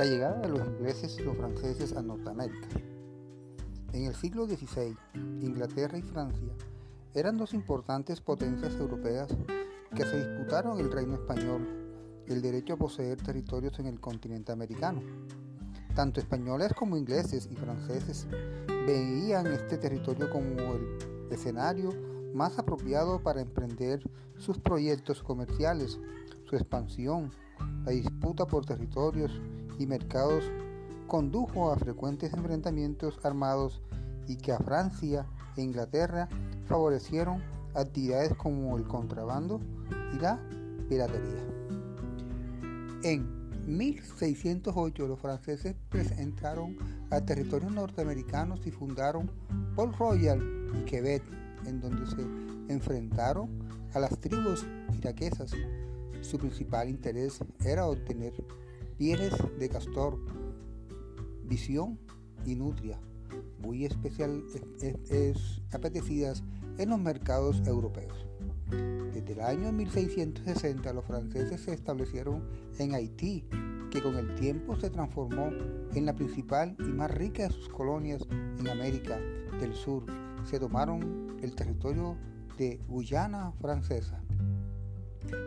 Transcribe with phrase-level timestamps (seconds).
[0.00, 2.68] La llegada de los ingleses y los franceses a Norteamérica.
[3.92, 4.96] En el siglo XVI,
[5.42, 6.54] Inglaterra y Francia
[7.12, 9.28] eran dos importantes potencias europeas
[9.94, 11.68] que se disputaron el reino español
[12.26, 15.02] el derecho a poseer territorios en el continente americano.
[15.94, 18.26] Tanto españoles como ingleses y franceses
[18.86, 20.96] veían este territorio como el
[21.30, 21.90] escenario
[22.32, 24.00] más apropiado para emprender
[24.38, 26.00] sus proyectos comerciales,
[26.48, 27.30] su expansión,
[27.84, 29.38] la disputa por territorios
[29.80, 30.44] y mercados
[31.06, 33.80] condujo a frecuentes enfrentamientos armados
[34.28, 36.28] y que a Francia e Inglaterra
[36.66, 37.42] favorecieron
[37.74, 39.60] actividades como el contrabando
[40.14, 40.38] y la
[40.88, 41.44] piratería.
[43.02, 45.76] En 1608 los franceses
[46.18, 46.76] entraron
[47.10, 49.30] a territorios norteamericanos y fundaron
[49.74, 50.40] Port Royal
[50.74, 51.22] y Quebec,
[51.66, 52.20] en donde se
[52.72, 53.48] enfrentaron
[53.94, 55.52] a las tribus iraquesas.
[56.20, 58.34] Su principal interés era obtener
[59.00, 60.18] pieles de castor,
[61.44, 61.98] visión
[62.44, 63.00] y nutria,
[63.62, 64.44] muy especial,
[65.08, 66.44] es, apetecidas
[66.76, 68.26] en los mercados europeos.
[69.14, 72.44] Desde el año 1660 los franceses se establecieron
[72.78, 73.46] en Haití,
[73.90, 75.48] que con el tiempo se transformó
[75.94, 78.20] en la principal y más rica de sus colonias
[78.58, 79.18] en América
[79.58, 80.04] del Sur.
[80.44, 82.18] Se tomaron el territorio
[82.58, 84.22] de Guyana francesa.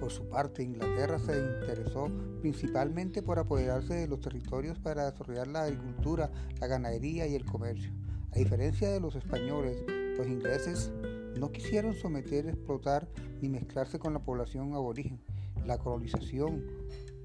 [0.00, 2.08] Por su parte, Inglaterra se interesó
[2.40, 7.92] principalmente por apoderarse de los territorios para desarrollar la agricultura, la ganadería y el comercio.
[8.32, 9.82] A diferencia de los españoles,
[10.16, 10.92] los ingleses
[11.38, 13.08] no quisieron someter, explotar
[13.40, 15.20] ni mezclarse con la población aborigen.
[15.66, 16.64] La colonización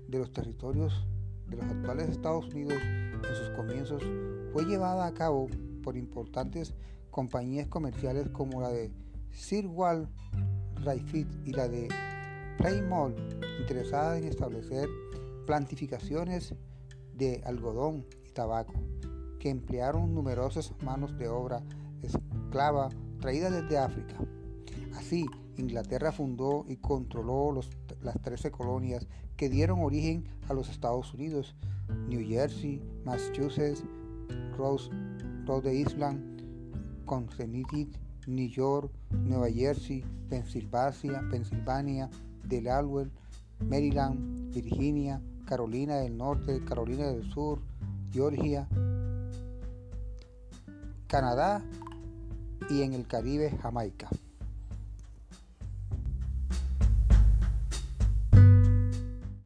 [0.08, 1.06] de los territorios
[1.48, 4.04] de los actuales Estados Unidos en sus comienzos
[4.52, 5.48] fue llevada a cabo
[5.84, 6.74] por importantes
[7.12, 8.92] compañías comerciales como la de
[9.32, 10.08] Sir Wall
[10.84, 11.88] Rayfit y la de
[12.58, 13.16] Playmall,
[13.60, 14.88] interesada en establecer
[15.46, 16.56] plantificaciones
[17.14, 18.74] de algodón y tabaco,
[19.40, 21.64] que emplearon numerosas manos de obra
[22.02, 22.90] esclava
[23.20, 24.16] traídas desde África.
[24.96, 25.26] Así,
[25.58, 27.60] Inglaterra fundó y controló
[28.02, 31.56] las 13 colonias que dieron origen a los Estados Unidos,
[32.08, 33.84] New Jersey, Massachusetts,
[34.58, 36.42] Rhode Island,
[37.06, 37.98] Connecticut,
[38.28, 42.10] New York, Nueva Jersey, Pensilvania, Pensilvania
[42.44, 43.10] Delaware,
[43.60, 47.60] Maryland, Virginia, Carolina del Norte, Carolina del Sur,
[48.12, 48.68] Georgia,
[51.08, 51.62] Canadá
[52.70, 54.10] y en el Caribe Jamaica.